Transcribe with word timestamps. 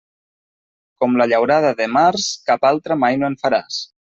Com 1.03 1.17
la 1.21 1.27
llaurada 1.33 1.73
de 1.81 1.89
març, 1.99 2.27
cap 2.51 2.69
altra 2.73 3.01
mai 3.07 3.21
no 3.23 3.31
en 3.33 3.41
faràs. 3.45 3.79